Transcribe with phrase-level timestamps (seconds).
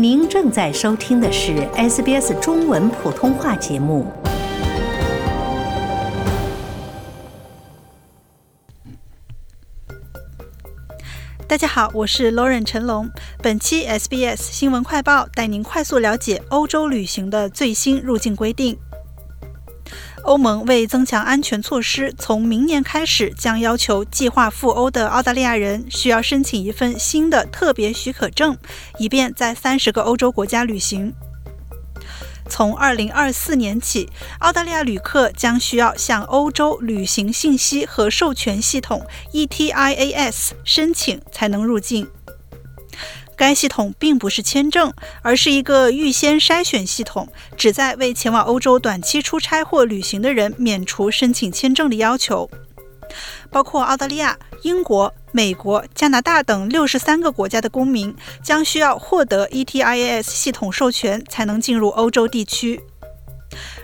[0.00, 4.06] 您正在收听的是 SBS 中文普通话节目。
[11.48, 13.10] 大家好，我是 Lauren 陈龙。
[13.42, 18.78] 本期 SBS 新闻快报带您快速了解欧洲旅行的最新入境规定。
[20.24, 28.56] 欧盟为增强安全措施，从明年开始将要求计划赴欧的澳大利亚人需要申请一份新的特别许可证，
[28.98, 31.14] 以便在三十个欧洲国家旅行。
[32.50, 34.08] 从二零二四年起，
[34.40, 42.08] 澳大利亚旅客将需要向欧洲旅行信息和授权系统 （ETIAS） 申请才能入境。
[43.38, 44.92] 该系统并不是签证，
[45.22, 52.50] 而是一个预先筛选系统，旨在为前往欧洲短期出差或旅行的人免除申请签证的要求。
[53.48, 62.82] 包括澳大利亚、英国、美国、加拿大等六十三个国家的公民将需要获得 ETIAS 系统授权才能进入欧洲地区。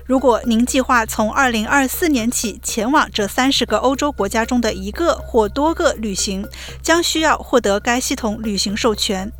[0.05, 6.47] 如果您计划从二零二四年起前往这三十个欧洲国家中的一个或多个旅行，
[6.83, 9.33] 将需要获得该系统旅行授权。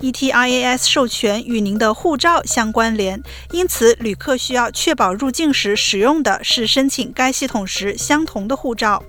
[0.00, 9.02] ETIAS 授权与您的护照相关联，因此旅客需要确保入境时使用的是申请该系统时相同的护照。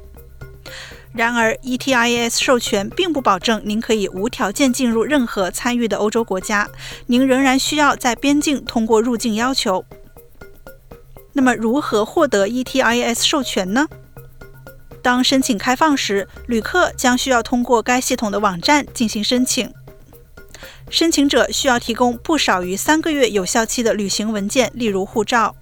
[1.14, 6.70] 然而，ETIAS 授权并不保证您可以无条件进入任何参与的欧洲国家，
[7.08, 9.84] 您仍然需要在边境通过入境要求。
[11.34, 13.88] 那么，如何获得 ETIAS 授权呢？
[15.02, 19.74] 当申请开放时，旅客将需要通过该系统的网站进行申请。
[20.90, 25.56] 申请者需要提供不少于三个月有效期的旅行文件，例如护照。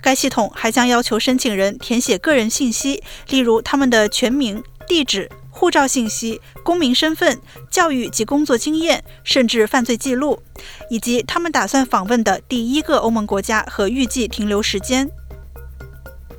[0.00, 7.38] 该系统还将要求申请人填写个人信息，例如他们的全名、地址、护照信息、公民身份、
[7.70, 10.40] 教育及工作经验，甚至犯罪记录，
[10.88, 15.10] 以及他们打算访问的第一个欧盟国家和预计停留时间。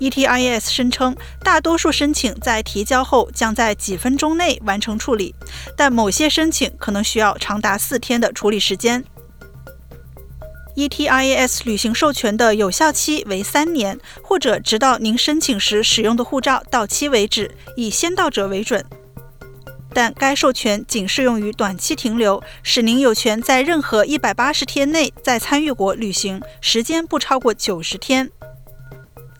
[0.01, 5.35] ETIS 声称，大多数申请在提交后将在几分钟内完成处理，
[5.77, 9.05] 但某些申请可能需要长达四天的处理时间。
[10.75, 18.83] ETIAS 旅行授权的有效期为三年，或者直到您申请时使用的护照到期为止，以先到者为准。
[19.93, 28.31] 但该授权仅适用于短期停留，使您有权在任何一百八十天内在参与国旅行，时间不超过九十天。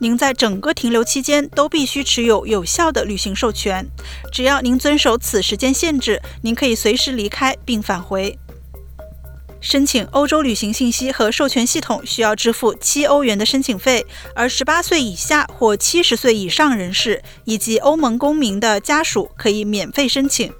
[0.02, 3.86] 您在整个停留期间都必须持有有效的旅行授权。
[4.32, 8.36] 只要您遵守此时间限制，您可以随时离开并返回。
[9.60, 14.04] 申请欧洲旅行信息和授权系统需要支付七欧元的申请费，
[14.34, 20.52] 而十八岁以下或七十岁以上人士以及欧盟公民的家属可以免费申请。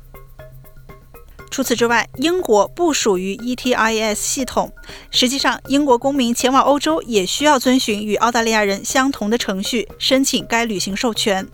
[1.53, 4.73] 除此之外，英国不属于 ETIS 系统。
[5.11, 11.47] 实际上，英国公民前往欧洲也需要遵循与澳大利亚人相同的程序申请该旅行授权。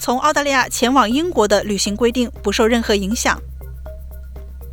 [0.00, 3.40] 从澳大利亚前往英国的旅行规定不受任何影响。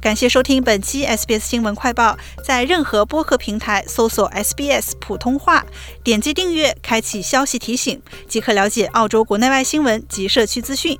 [0.01, 5.63] 感谢收听本期 SBS 新闻快报，在任何播客平台搜索 SBS 普通话，
[6.03, 10.99] 点击订阅，开启消息提醒，即可了解澳洲国内外新闻及社区资讯。